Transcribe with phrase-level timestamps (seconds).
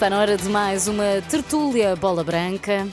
[0.00, 2.88] Está na hora de mais uma tertúlia bola branca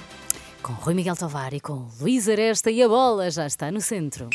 [0.61, 4.29] com Rui Miguel Tovar e com Luís Aresta e a bola já está no centro.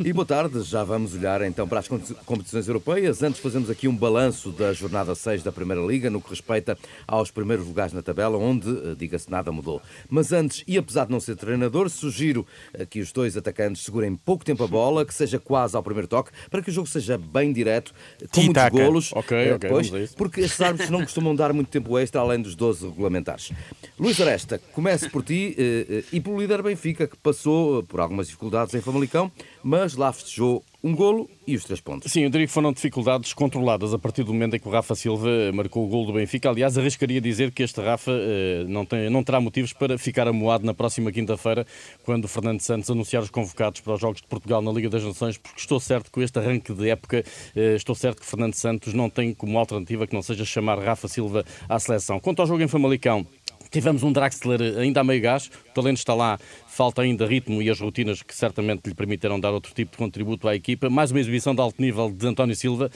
[0.00, 3.22] E boa tarde, já vamos olhar então para as competições europeias.
[3.22, 7.30] Antes fazemos aqui um balanço da jornada 6 da Primeira Liga, no que respeita aos
[7.30, 9.80] primeiros lugares na tabela, onde, eh, diga-se, nada mudou.
[10.08, 12.46] Mas antes, e apesar de não ser treinador, sugiro
[12.90, 16.30] que os dois atacantes segurem pouco tempo a bola, que seja quase ao primeiro toque,
[16.50, 17.92] para que o jogo seja bem direto,
[18.30, 19.12] com muitos golos.
[19.12, 22.54] Ok, eh, ok, pois, porque estes árbitros não costumam dar muito tempo extra, além dos
[22.54, 23.52] 12 regulamentares.
[23.98, 28.74] Luís Aresta, comece por ti eh, e pelo líder Benfica, que passou por algumas dificuldades
[28.74, 29.30] em Famalicão,
[29.64, 32.12] mas lá festejou um golo e os três pontos.
[32.12, 34.94] Sim, eu diria que foram dificuldades controladas a partir do momento em que o Rafa
[34.94, 36.50] Silva marcou o golo do Benfica.
[36.50, 40.66] Aliás, arriscaria dizer que este Rafa eh, não, tem, não terá motivos para ficar amoado
[40.66, 41.66] na próxima quinta-feira,
[42.04, 45.02] quando o Fernando Santos anunciar os convocados para os Jogos de Portugal na Liga das
[45.02, 47.24] Nações, porque estou certo que com este arranque de época,
[47.56, 51.08] eh, estou certo que Fernando Santos não tem como alternativa que não seja chamar Rafa
[51.08, 52.20] Silva à seleção.
[52.20, 53.26] Quanto ao jogo em Famalicão,
[53.74, 57.68] Tivemos um Draxler ainda a meio gás, o talento está lá, falta ainda ritmo e
[57.68, 60.88] as rotinas que certamente lhe permitirão dar outro tipo de contributo à equipa.
[60.88, 62.88] Mais uma exibição de alto nível de António Silva,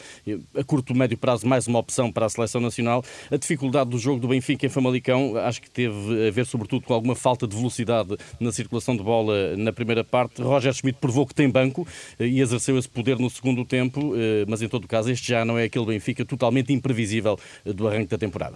[0.56, 3.02] a curto médio prazo mais uma opção para a seleção nacional.
[3.28, 6.94] A dificuldade do jogo do Benfica em Famalicão acho que teve a ver sobretudo com
[6.94, 10.40] alguma falta de velocidade na circulação de bola na primeira parte.
[10.40, 11.88] Roger Schmidt provou que tem banco
[12.20, 15.58] e exerceu esse poder no segundo tempo, eh, mas em todo caso este já não
[15.58, 18.54] é aquele Benfica totalmente imprevisível do arranque da temporada.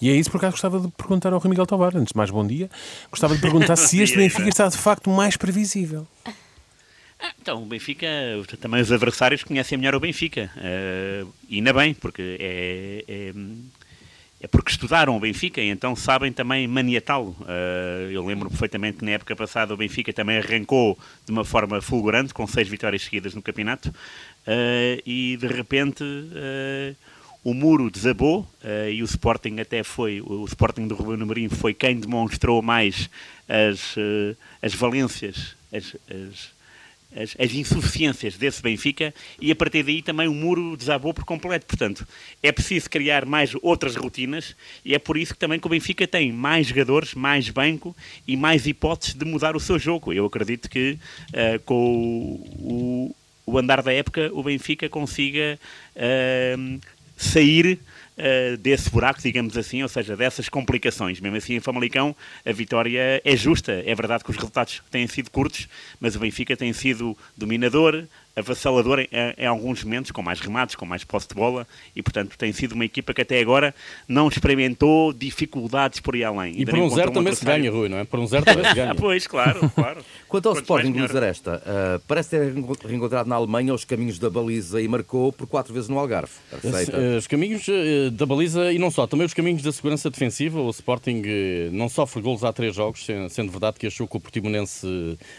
[0.00, 2.46] E é isso porque gostava de perguntar ao Rui Miguel Tovar, antes de mais bom
[2.46, 2.68] dia,
[3.10, 6.06] gostava de perguntar se este Benfica está de facto mais previsível.
[7.40, 8.06] Então, o Benfica,
[8.60, 10.50] também os adversários conhecem melhor o Benfica.
[10.56, 13.32] Uh, e ainda bem, porque é, é,
[14.40, 17.36] é, porque estudaram o Benfica e então sabem também maniatá-lo.
[17.40, 21.80] Uh, eu lembro perfeitamente que na época passada o Benfica também arrancou de uma forma
[21.80, 26.04] fulgurante, com seis vitórias seguidas no campeonato, uh, e de repente
[27.44, 31.74] o muro desabou uh, e o Sporting até foi, o Sporting do Rubem Amorim foi
[31.74, 33.10] quem demonstrou mais
[33.46, 36.54] as, uh, as valências, as, as,
[37.14, 41.66] as, as, insuficiências desse Benfica e a partir daí também o muro desabou por completo.
[41.66, 42.08] Portanto,
[42.42, 46.08] é preciso criar mais outras rotinas e é por isso que também que o Benfica
[46.08, 47.94] tem mais jogadores, mais banco
[48.26, 50.14] e mais hipóteses de mudar o seu jogo.
[50.14, 53.14] Eu acredito que uh, com o,
[53.46, 55.58] o, o, andar da época o Benfica consiga
[57.16, 57.78] sair
[58.18, 61.20] uh, desse buraco, digamos assim, ou seja, dessas complicações.
[61.20, 62.14] Mesmo assim, em Famalicão,
[62.44, 63.82] a vitória é justa.
[63.84, 65.68] É verdade que os resultados têm sido curtos,
[66.00, 68.04] mas o Benfica tem sido dominador,
[68.36, 69.08] avassalador em,
[69.38, 72.72] em, alguns momentos, com mais remates, com mais posse de bola, e portanto tem sido
[72.72, 73.74] uma equipa que até agora
[74.08, 76.60] não experimentou dificuldades por aí além.
[76.60, 78.04] E por um zero um também se ganha, Rui, não é?
[78.04, 78.92] Por um zero também se ganha.
[78.92, 80.04] ah, pois, claro, claro.
[80.28, 82.52] Quanto ao Sporting de Luzaresta, uh, parece ter
[82.84, 86.32] reencontrado na Alemanha os caminhos da baliza e marcou por quatro vezes no Algarve.
[86.52, 86.96] Aceita.
[86.96, 90.60] Eh, os caminhos uh, da baliza e não só, também os caminhos da segurança defensiva.
[90.60, 94.20] O Sporting uh, não sofre golos há três jogos, sendo verdade que achou que o
[94.20, 94.86] Portimonense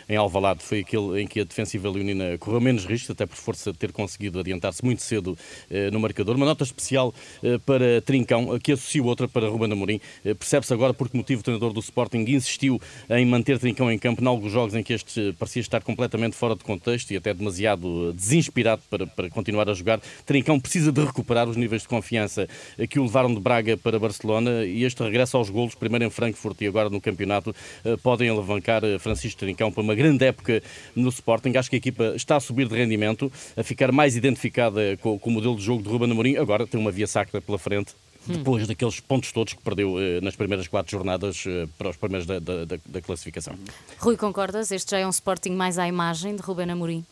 [0.07, 3.71] em Alvalade foi aquele em que a defensiva leonina correu menos risco, até por força
[3.71, 5.37] de ter conseguido adiantar-se muito cedo
[5.69, 6.35] eh, no marcador.
[6.35, 9.99] Uma nota especial eh, para Trincão, que associa outra para Ruben Amorim.
[10.23, 13.97] Eh, percebe-se agora por que motivo o treinador do Sporting insistiu em manter Trincão em
[13.97, 17.33] campo em alguns jogos em que este parecia estar completamente fora de contexto e até
[17.33, 19.99] demasiado desinspirado para, para continuar a jogar.
[20.25, 22.47] Trincão precisa de recuperar os níveis de confiança
[22.89, 26.61] que o levaram de Braga para Barcelona e este regresso aos golos, primeiro em Frankfurt
[26.61, 27.55] e agora no campeonato,
[28.01, 30.61] podem alavancar Francisco Trincão para uma grande época
[30.95, 31.55] no Sporting.
[31.57, 35.29] Acho que a equipa está a subir de rendimento a ficar mais identificada com, com
[35.29, 36.38] o modelo de jogo de Ruben Amorim.
[36.38, 37.93] Agora tem uma via sacra pela frente
[38.27, 38.67] depois hum.
[38.67, 42.39] daqueles pontos todos que perdeu eh, nas primeiras quatro jornadas eh, para os primeiros da,
[42.39, 43.55] da, da, classificação.
[43.99, 44.72] Rui, concordas?
[44.72, 47.05] Este já é um Sporting mais à imagem de Ruben Amorim?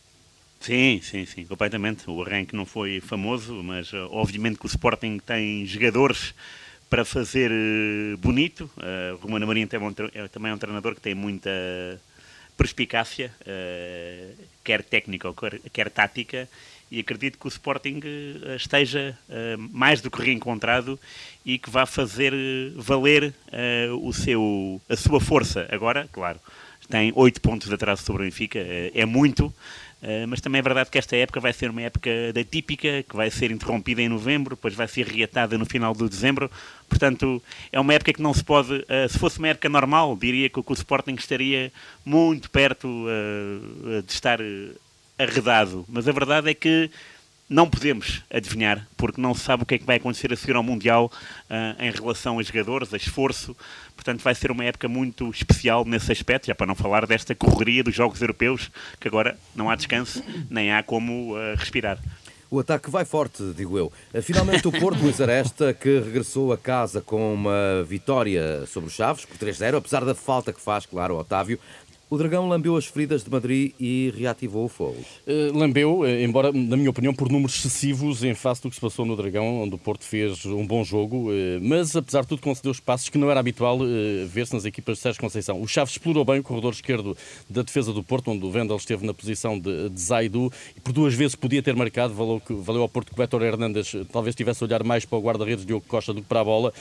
[0.63, 2.09] Sim, sim, sim, completamente.
[2.09, 6.33] O arranque não foi famoso, mas uh, obviamente que o Sporting tem jogadores
[6.89, 8.71] para fazer uh, bonito.
[8.77, 11.49] Uh, Amorim é também é um treinador que tem muita
[12.55, 16.47] perspicácia, uh, quer técnica quer, quer, tática,
[16.93, 20.99] e acredito que o Sporting uh, esteja uh, mais do que reencontrado
[21.43, 22.31] e que vá fazer
[22.75, 23.33] valer
[23.99, 25.67] o seu, a sua força.
[25.69, 26.39] Agora, claro,
[26.87, 29.53] tem oito pontos de atraso sobre o Benfica, é muito,
[30.29, 33.29] mas também é verdade que esta época vai ser uma época da típica, que vai
[33.29, 36.49] ser interrompida em novembro, depois vai ser reatada no final de dezembro.
[36.87, 37.43] Portanto,
[37.73, 38.85] é uma época que não se pode.
[39.09, 41.73] Se fosse uma época normal, diria que, o Sporting estaria
[42.05, 43.05] muito perto
[44.05, 44.39] de estar
[45.23, 45.85] arredado.
[45.87, 46.89] Mas a verdade é que
[47.49, 50.55] não podemos adivinhar, porque não se sabe o que é que vai acontecer a seguir
[50.55, 51.11] ao Mundial
[51.49, 53.55] uh, em relação a jogadores, a esforço.
[53.95, 57.83] Portanto, vai ser uma época muito especial nesse aspecto, já para não falar desta correria
[57.83, 61.99] dos Jogos Europeus, que agora não há descanso, nem há como uh, respirar.
[62.53, 63.91] O ataque vai forte, digo eu.
[64.21, 69.25] Finalmente o Porto, Luís Aresta, que regressou a casa com uma vitória sobre os Chaves
[69.25, 71.59] por 3-0, apesar da falta que faz, claro, Otávio,
[72.13, 74.97] o Dragão lambeu as feridas de Madrid e reativou o fogo.
[75.25, 78.81] Uh, lambeu, uh, embora, na minha opinião, por números excessivos em face do que se
[78.81, 82.43] passou no Dragão, onde o Porto fez um bom jogo, uh, mas apesar de tudo
[82.43, 83.79] concedeu espaços que não era habitual
[84.27, 85.59] ver-se nas equipas de Sérgio Conceição.
[85.59, 87.17] O Chaves explorou bem o corredor esquerdo
[87.49, 90.93] da defesa do Porto, onde o Vendel esteve na posição de, de Zaidu e por
[90.93, 94.63] duas vezes podia ter marcado, valeu, valeu ao Porto que o Beto Hernandes talvez tivesse
[94.63, 96.71] a olhar mais para o guarda-redes Diogo Costa do que para a bola.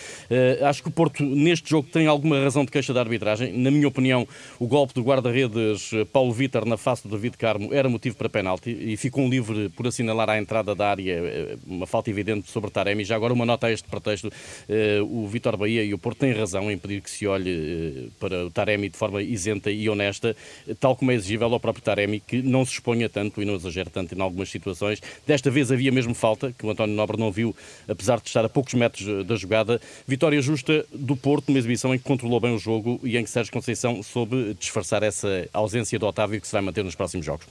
[0.69, 3.57] acho que o Porto neste jogo tem alguma razão de queixa da arbitragem.
[3.57, 4.29] Na minha opinião,
[4.59, 8.71] o golpe do guarda-redes Paulo Vitor na face do David Carmo era motivo para penalti
[8.71, 12.71] e ficou um livre por assinalar à entrada da área eh, uma falta evidente sobre
[12.71, 13.05] Taremi.
[13.05, 14.33] Já agora uma nota a este pretexto,
[14.69, 18.09] eh, o Vitor Bahia e o Porto têm razão em pedir que se olhe eh,
[18.19, 20.35] para o Taremi de forma isenta e honesta,
[20.81, 23.91] tal como é exigível ao próprio Taremi, que não se exponha tanto e não exagere
[23.91, 25.01] tanto em algumas situações.
[25.25, 27.55] Desta vez havia mesmo falta, que o António Nobre não viu,
[27.87, 29.81] apesar de estar a poucos metros da jogada.
[30.07, 33.31] Vitória justa do Porto, numa exibição em que controlou bem o jogo e em que
[33.31, 35.12] Sérgio Conceição soube disfarçar essa
[35.53, 37.47] ausência do Otávio que se vai manter nos próximos jogos.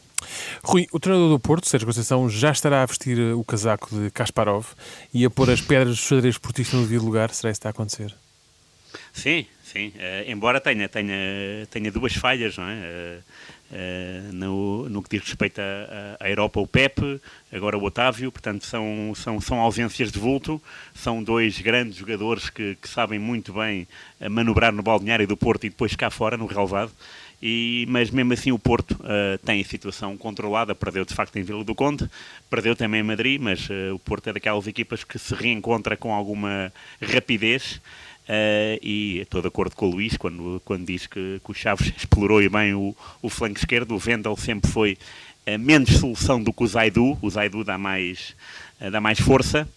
[0.64, 4.12] Rui, o treinador do Porto, Sérgio Conceição, já estará a vestir eh, o casaco de
[4.12, 4.68] Kasparov
[5.14, 7.32] e a pôr as pedras dos xadrez portistas no devido lugar.
[7.32, 8.14] Será isso que está a acontecer?
[9.14, 9.90] Sim, sim.
[9.90, 11.16] Uh, embora tenha, tenha,
[11.70, 12.76] tenha duas falhas, não é?
[12.76, 13.24] Uh,
[13.72, 15.60] uh, no, no que diz respeito
[16.20, 17.20] à Europa, o Pepe,
[17.52, 20.62] agora o Otávio, portanto são, são, são ausências de vulto,
[20.94, 23.88] são dois grandes jogadores que, que sabem muito bem
[24.30, 26.92] manobrar no balneário do Porto e depois cá fora, no relevado.
[27.42, 31.42] E, mas mesmo assim o Porto uh, tem a situação controlada, perdeu de facto em
[31.42, 32.08] Vila do Conde,
[32.50, 36.14] perdeu também em Madrid, mas uh, o Porto é daquelas equipas que se reencontra com
[36.14, 36.72] alguma
[37.02, 37.82] rapidez
[38.28, 41.92] uh, e estou de acordo com o Luís quando, quando diz que, que o Chaves
[41.98, 44.98] explorou bem o, o flanco esquerdo, o Vendel sempre foi
[45.60, 48.36] menos solução do que o Zaidu, o Zaidu dá mais,
[48.92, 49.68] dá mais força,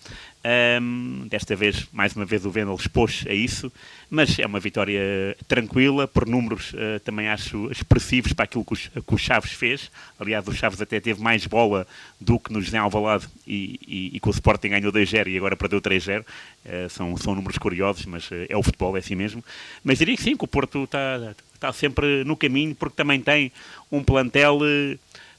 [0.44, 3.72] um, desta vez, mais uma vez, o Vendel expôs a isso,
[4.10, 8.88] mas é uma vitória tranquila, por números uh, também acho expressivos para aquilo que, os,
[8.88, 9.90] que, o Chaves fez.
[10.20, 11.86] Aliás, o Chaves até teve mais bola
[12.20, 15.80] do que no José Alvalade e, e, e o Sporting ganhou 2-0 e agora perdeu
[15.80, 16.20] 3-0.
[16.20, 16.24] Uh,
[16.66, 19.42] ah, são, são números curiosos, mas uh, é o futebol, é assim mesmo.
[19.82, 23.50] Mas diria que sim, que o Porto está, está sempre no caminho, porque também tem
[23.90, 24.58] um plantel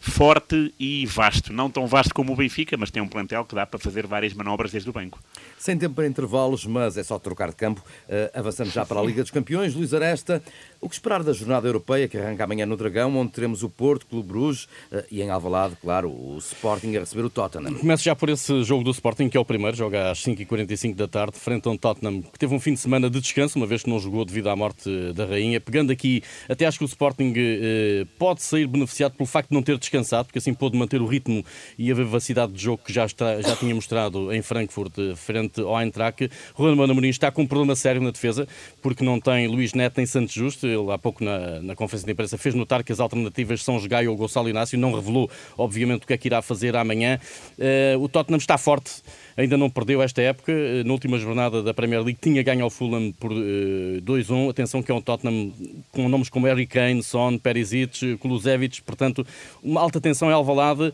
[0.10, 1.52] forte e vasto.
[1.52, 4.34] Não tão vasto como o Benfica, mas tem um plantel que dá para fazer várias
[4.34, 5.20] manobras desde o banco.
[5.58, 7.84] Sem tempo para intervalos, mas é só trocar de campo.
[8.08, 9.74] Uh, avançamos já para a Liga dos Campeões.
[9.74, 10.42] Luís Aresta,
[10.86, 14.06] o que esperar da jornada europeia que arranca amanhã no Dragão, onde teremos o Porto,
[14.06, 17.74] Clube Bruges uh, e em Alvalade, claro, o Sporting a receber o Tottenham.
[17.74, 21.08] Começo já por esse jogo do Sporting, que é o primeiro, joga às 5h45 da
[21.08, 23.82] tarde, frente a um Tottenham que teve um fim de semana de descanso, uma vez
[23.82, 25.60] que não jogou devido à morte da Rainha.
[25.60, 29.64] Pegando aqui, até acho que o Sporting uh, pode sair beneficiado pelo facto de não
[29.64, 31.44] ter descansado, porque assim pôde manter o ritmo
[31.80, 35.82] e a vivacidade de jogo que já, está, já tinha mostrado em Frankfurt, frente ao
[35.82, 36.30] Eintracht.
[36.54, 38.48] Ronaldo Amorim está com um problema sério na defesa,
[38.84, 40.75] porque não tem Luís Neto nem Santos Justo.
[40.76, 44.12] Ele há pouco na, na conferência de imprensa fez notar que as alternativas são Gaio
[44.12, 44.78] ou Gonçalo Inácio.
[44.78, 47.20] Não revelou, obviamente, o que é que irá fazer amanhã.
[47.58, 49.02] Uh, o Tottenham está forte
[49.38, 50.52] ainda não perdeu esta época.
[50.52, 54.50] Eh, na última jornada da Premier League tinha ganho ao Fulham por uh, eh, 2-1.
[54.50, 55.52] Atenção que é um Tottenham
[55.92, 59.26] com nomes como Harry Kane, Son, Perisic, Kulusevich, portanto,
[59.62, 60.94] uma alta tensão é Alvalade, uh,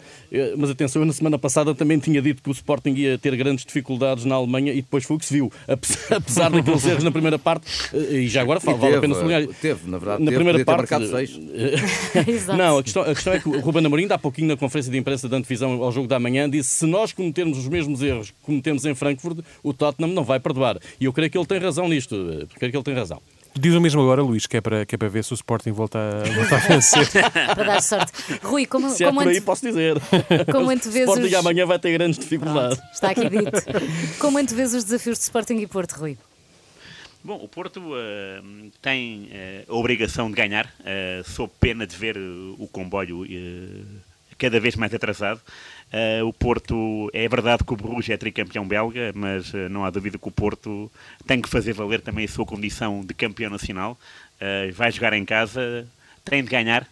[0.57, 3.65] mas atenção, eu na semana passada também tinha dito que o Sporting ia ter grandes
[3.65, 7.37] dificuldades na Alemanha e depois foi o que se viu, apesar daqueles erros na primeira
[7.37, 9.47] parte, uh, e já agora fala, vale a pena sublinhar.
[9.61, 10.91] Teve, na verdade, na teve, primeira parte.
[12.57, 14.97] não, a questão, a questão é que o Ruben Amorim, há pouquinho na conferência de
[14.97, 18.85] imprensa da antevisão ao jogo da manhã, disse se nós cometermos os mesmos erros cometemos
[18.85, 20.77] em Frankfurt, o Tottenham não vai perdoar.
[20.99, 22.15] E eu creio que ele tem razão nisto.
[22.15, 23.21] Eu creio que ele tem razão.
[23.53, 25.71] Diz o mesmo agora, Luís, que é para, que é para ver se o Sporting
[25.71, 27.07] volta a, volta a vencer.
[27.53, 28.13] para dar sorte.
[28.41, 29.45] Rui, como, se como é por aí, ante...
[29.45, 29.97] posso dizer.
[30.51, 31.33] Como antevês o Sporting os...
[31.33, 32.77] amanhã vai ter grandes dificuldades.
[32.77, 34.19] Pronto, está aqui dito.
[34.19, 36.17] Como antevês os desafios de Sporting e Porto, Rui?
[37.23, 39.29] Bom, o Porto uh, tem
[39.67, 43.25] uh, a obrigação de ganhar, uh, sob pena de ver o comboio
[44.41, 45.39] cada vez mais atrasado.
[45.93, 49.91] Uh, o Porto, é verdade que o Bruges é tricampeão belga, mas uh, não há
[49.91, 50.91] dúvida que o Porto
[51.27, 53.95] tem que fazer valer também a sua condição de campeão nacional.
[54.41, 55.87] Uh, vai jogar em casa,
[56.25, 56.87] tem de ganhar.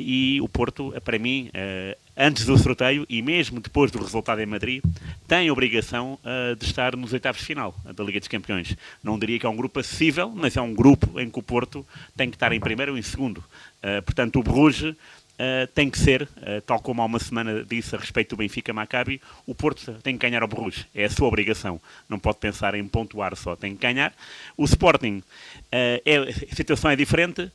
[0.00, 1.50] e o Porto, para mim,
[2.16, 4.82] antes do sorteio e mesmo depois do resultado em Madrid,
[5.26, 6.18] tem a obrigação
[6.58, 8.76] de estar nos oitavos de final da Liga dos Campeões.
[9.02, 11.84] Não diria que é um grupo acessível, mas é um grupo em que o Porto
[12.16, 13.44] tem que estar em primeiro ou em segundo.
[14.06, 14.94] portanto, o Bruges
[15.38, 18.72] Uh, tem que ser, uh, tal como há uma semana disse a respeito do Benfica
[18.72, 20.84] Maccabi, o Porto tem que ganhar ao Borussia.
[20.92, 21.80] É a sua obrigação.
[22.08, 24.12] Não pode pensar em pontuar só, tem que ganhar.
[24.56, 26.16] O Sporting, uh, é,
[26.50, 27.52] a situação é diferente.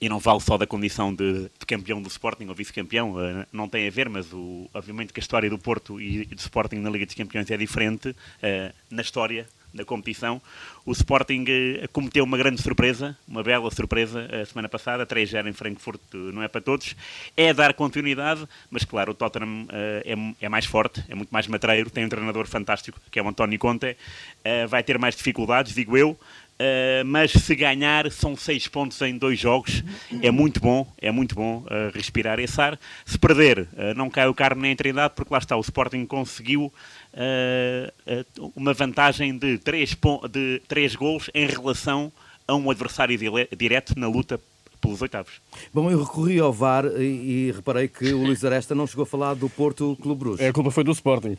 [0.00, 3.14] e não vale só da condição de, de campeão do Sporting ou vice-campeão,
[3.52, 6.76] não tem a ver, mas o, obviamente que a história do Porto e, do Sporting
[6.76, 8.14] na Liga dos Campeões é diferente
[8.90, 10.40] na história da competição.
[10.84, 15.52] O Sporting uh, cometeu uma grande surpresa, uma bela surpresa a semana passada, 3-0 em
[15.52, 16.96] Frankfurt não é para todos.
[17.36, 21.90] É dar continuidade, mas claro, o Tottenham é, é, mais forte, é muito mais matreiro,
[21.90, 23.96] tem um treinador fantástico, que é o António Conte,
[24.68, 26.18] vai ter mais dificuldades, digo eu,
[26.58, 29.84] Uh, mas se ganhar são seis pontos em dois jogos,
[30.20, 32.76] é muito bom, é muito bom uh, respirar esse ar.
[33.06, 36.04] Se perder, uh, não cai o carne nem a Trindade, porque lá está, o Sporting
[36.04, 36.72] conseguiu
[38.54, 39.96] uma vantagem de três,
[40.30, 42.12] de três gols em relação
[42.46, 43.18] a um adversário
[43.56, 44.40] direto na luta
[44.80, 45.40] pelos oitavos.
[45.72, 49.06] Bom, eu recorri ao VAR e, e, reparei que o Luís Aresta não chegou a
[49.06, 50.42] falar do Porto Clube Bruxo.
[50.42, 51.36] É, a culpa foi do Sporting.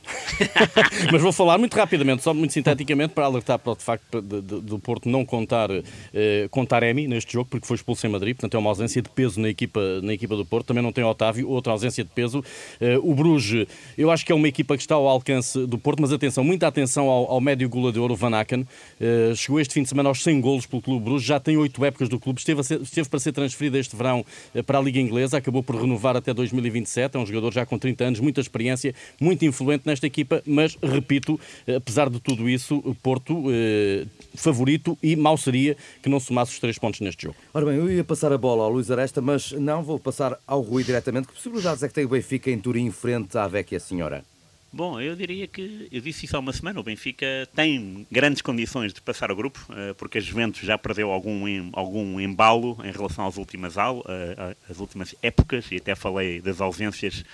[1.12, 4.62] Mas vou falar muito rapidamente, só muito sinteticamente, para alertar para o facto de, de,
[4.62, 5.70] do Porto não contar,
[6.14, 9.10] eh, contar Emi neste jogo, porque foi expulso em Madrid, portanto é uma ausência de
[9.10, 10.68] peso na equipa, na equipa do Porto.
[10.68, 12.44] Também não tem Otávio, outra ausência de peso.
[12.80, 13.68] Eh, o Bruges,
[13.98, 16.68] eu acho que é uma equipa que está ao alcance do Porto, mas atenção, muita
[16.68, 18.68] atenção ao, ao médio goleador, o Van Aken.
[19.00, 21.86] Eh, chegou este fim de semana aos 100 golos pelo Clube Bruges, já tem 8
[21.86, 24.82] épocas do clube, esteve, ser, esteve para ser transferido este verão verão eh, para a
[24.82, 27.16] Liga Inglesa, acabou por renovar até 2027.
[27.16, 31.40] É um jogador já com 30 anos, muita experiência, muito influente nesta equipa, mas, repito,
[31.68, 34.06] eh, apesar de tudo isso, Porto eh,
[34.36, 37.36] favorito e mal seria que não somasse os três pontos neste jogo.
[37.54, 40.62] Ora bem, eu ia passar a bola ao Luís Aresta, mas não vou passar ao
[40.62, 41.28] Rui diretamente.
[41.28, 44.24] Que possibilidades é que tem o Benfica em Turim frente à Vecchia Senhora?
[44.72, 48.94] Bom, eu diria que, eu disse isso há uma semana, o Benfica tem grandes condições
[48.94, 51.42] de passar o grupo, eh, porque a Juventus já perdeu algum,
[51.74, 57.26] algum embalo em relação às últimas, eh, às últimas épocas, e até falei das ausências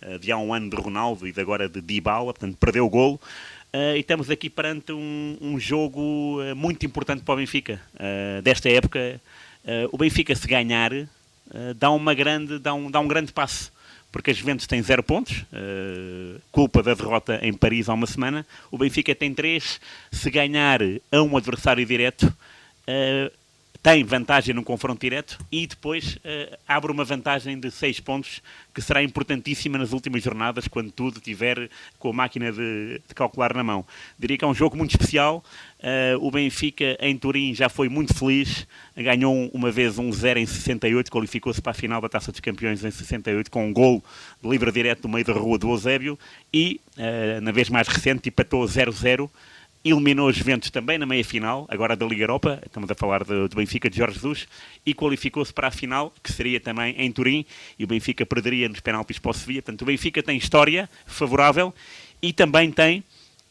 [0.00, 2.90] eh, de há um ano de Ronaldo e de agora de Dybala, portanto perdeu o
[2.90, 3.20] golo,
[3.74, 7.78] e estamos aqui perante um, um jogo muito importante para o Benfica.
[8.42, 9.20] Desta época,
[9.92, 10.92] o Benfica se ganhar,
[11.76, 13.70] dá, uma grande, dá, um, dá um grande passo
[14.16, 18.46] porque a Juventus tem zero pontos, uh, culpa da derrota em Paris há uma semana.
[18.70, 19.78] O Benfica tem três.
[20.10, 20.80] Se ganhar
[21.12, 23.30] a um adversário direto, uh,
[23.86, 28.42] tem vantagem no confronto direto e depois uh, abre uma vantagem de 6 pontos
[28.74, 33.54] que será importantíssima nas últimas jornadas, quando tudo tiver com a máquina de, de calcular
[33.54, 33.86] na mão.
[34.18, 35.40] Diria que é um jogo muito especial.
[35.78, 38.66] Uh, o Benfica em Turim já foi muito feliz,
[38.96, 42.82] ganhou uma vez um 0 em 68, qualificou-se para a final da Taça dos Campeões
[42.82, 44.02] em 68 com um gol
[44.42, 46.18] de livre direto no meio da rua do Eusébio
[46.52, 49.30] e, uh, na vez mais recente, empatou 0-0
[49.90, 53.56] eliminou os Juventus também na meia-final, agora da Liga Europa, estamos a falar do, do
[53.56, 54.48] Benfica de Jorge Jesus,
[54.84, 57.44] e qualificou-se para a final, que seria também em Turim,
[57.78, 59.62] e o Benfica perderia nos penaltis para o Sevilla.
[59.62, 61.74] Portanto, o Benfica tem história favorável
[62.20, 63.04] e também tem,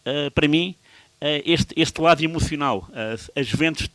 [0.05, 0.75] uh, para mim,
[1.21, 2.89] uh, este, este lado emocional.
[2.89, 3.89] Uh, a Juventus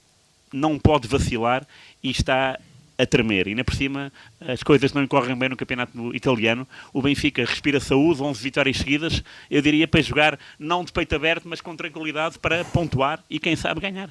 [0.53, 1.67] não pode vacilar
[2.03, 2.59] e está
[3.00, 3.49] a tremer.
[3.49, 6.66] E, na por cima, as coisas não correm bem no campeonato italiano.
[6.92, 9.23] O Benfica respira saúde, 11 vitórias seguidas.
[9.50, 13.57] Eu diria para jogar não de peito aberto, mas com tranquilidade para pontuar e, quem
[13.57, 14.11] sabe, ganhar.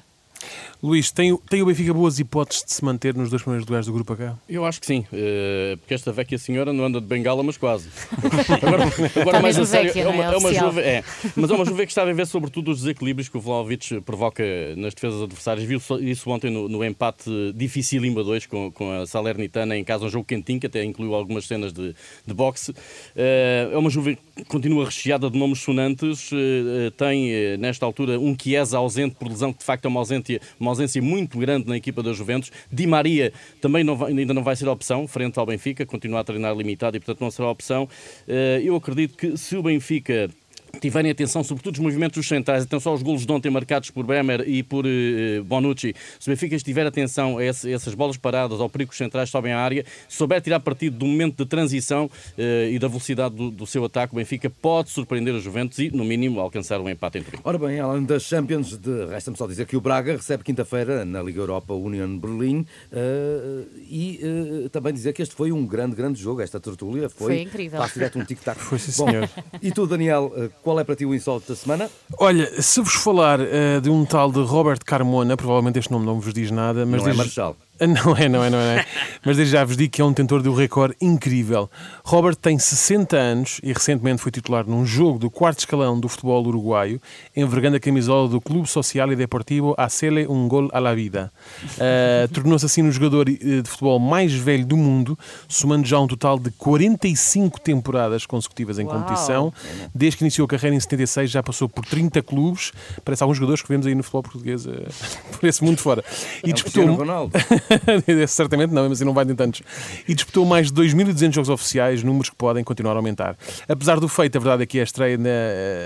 [0.82, 3.92] Luís, tem, tem o Benfica boas hipóteses de se manter nos dois primeiros lugares do
[3.92, 4.34] grupo H?
[4.48, 7.88] Eu acho que sim, uh, porque esta vecchia senhora não anda de bengala, mas quase.
[8.62, 8.84] agora,
[9.20, 11.04] agora mais a sério, é uma, é, é uma juve, é,
[11.36, 14.42] mas é uma juve que está a ver sobretudo os desequilíbrios que o Vlaovic provoca
[14.76, 15.66] nas defesas adversárias.
[15.66, 20.06] Viu isso ontem no, no empate difícil a 2 com, com a Salernitana em casa,
[20.06, 21.94] um jogo quentinho, que até incluiu algumas cenas de,
[22.26, 22.70] de boxe.
[22.70, 28.34] Uh, é uma juve que continua recheada de nomes sonantes, uh, tem nesta altura um
[28.40, 31.66] Chiesa ausente por lesão, que de facto é uma ausente ausência, uma ausência muito grande
[31.66, 32.52] na equipa da Juventus.
[32.70, 36.24] Di Maria também não vai, ainda não vai ser opção, frente ao Benfica, continua a
[36.24, 37.88] treinar limitado e, portanto, não será opção.
[38.28, 40.30] Eh, eu acredito que se o Benfica
[40.78, 44.48] tiverem atenção, sobretudo os movimentos dos centrais, atenção aos golos de ontem marcados por Bremer
[44.48, 45.94] e por uh, Bonucci.
[46.18, 48.98] Se o Benfica tiver atenção a, esse, a, essas bolas paradas, ao perigo que os
[48.98, 52.88] centrais sobem à área, se souber tirar partido do momento de transição uh, e da
[52.88, 56.80] velocidade do, do, seu ataque, o Benfica pode surpreender os Juventus e, no mínimo, alcançar
[56.80, 57.38] um empate em Turim.
[57.44, 61.40] Ora bem, além das Champions, resta-me só dizer que o Braga recebe quinta-feira na Liga
[61.40, 62.60] Europa Union Berlim
[62.92, 66.40] uh, e também dizer que este foi um grande, grande jogo.
[66.40, 67.80] Esta tertúlia foi, foi incrível.
[67.80, 68.60] Passo direto um tic-tac.
[68.70, 69.28] Foi sim, senhor.
[69.28, 71.90] Bom, e tu, Daniel, qual é para ti o insólito da semana?
[72.18, 76.20] Olha, se vos falar uh, de um tal de Robert Carmona, provavelmente este nome não
[76.20, 77.18] vos diz nada, mas não diz...
[77.20, 77.56] é Marshall.
[77.86, 78.84] Não é, não é, não é.
[79.24, 81.70] Mas desde já vos digo que é um detentor de um recorde incrível.
[82.04, 86.46] Robert tem 60 anos e recentemente foi titular num jogo do quarto escalão do futebol
[86.46, 87.00] uruguaio,
[87.34, 91.32] envergando a camisola do Clube Social e Deportivo Hacele um Gol a la Vida.
[91.76, 95.18] Uh, Tornou-se assim o jogador eh, de futebol mais velho do mundo,
[95.48, 98.98] somando já um total de 45 temporadas consecutivas em Uau.
[98.98, 99.52] competição.
[99.94, 102.72] Desde que iniciou a carreira em 76 já passou por 30 clubes.
[103.04, 104.72] Parece alguns jogadores que vemos aí no futebol português uh,
[105.40, 106.04] por esse mundo fora.
[106.44, 106.90] E é disputou...
[106.94, 107.32] Ronaldo.
[108.28, 109.62] Certamente não, mas assim não vai ter tantos.
[110.06, 113.36] E disputou mais de 2.200 jogos oficiais, números que podem continuar a aumentar.
[113.68, 115.28] Apesar do feito, a verdade é que a estreia, na,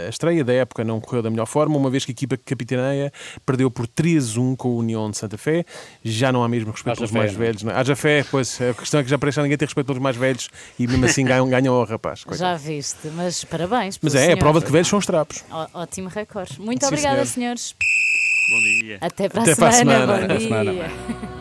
[0.06, 2.44] a estreia da época não correu da melhor forma, uma vez que a equipa que
[2.44, 3.12] capitaneia
[3.44, 5.64] perdeu por 3-1 com a União de Santa Fé.
[6.04, 7.46] Já não há mesmo respeito pelos fé, mais não é?
[7.46, 7.62] velhos.
[7.62, 7.72] Não.
[7.72, 7.76] é?
[7.76, 10.16] Haja fé, pois a questão é que já parece que ninguém tem respeito pelos mais
[10.16, 10.48] velhos
[10.78, 12.24] e mesmo assim ganham, ganham ao rapaz.
[12.24, 12.38] Coitado.
[12.50, 13.98] Já viste, mas parabéns.
[14.02, 14.38] Mas é, é senhor.
[14.38, 15.44] prova de que velhos são os trapos.
[15.50, 16.60] Ó- Ótimo recorde.
[16.60, 17.56] Muito Sim, obrigada, senhor.
[17.58, 17.74] senhores.
[18.50, 18.98] Bom dia.
[19.00, 20.06] Até para a Até para a semana.
[20.06, 20.72] Bom Até a semana.
[20.72, 20.90] dia.